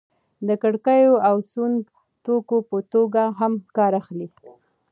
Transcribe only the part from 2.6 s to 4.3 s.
په توګه هم کار اخلي.